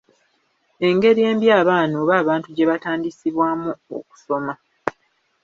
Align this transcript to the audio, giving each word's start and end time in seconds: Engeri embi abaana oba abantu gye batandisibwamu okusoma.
Engeri 0.87 1.21
embi 1.29 1.47
abaana 1.59 1.93
oba 2.01 2.13
abantu 2.21 2.47
gye 2.51 2.69
batandisibwamu 2.71 3.69
okusoma. 3.97 4.53